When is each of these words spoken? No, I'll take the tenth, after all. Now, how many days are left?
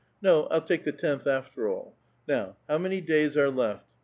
No, 0.19 0.45
I'll 0.45 0.61
take 0.63 0.83
the 0.83 0.91
tenth, 0.91 1.27
after 1.27 1.69
all. 1.69 1.95
Now, 2.27 2.57
how 2.67 2.79
many 2.79 3.01
days 3.01 3.37
are 3.37 3.51
left? 3.51 3.85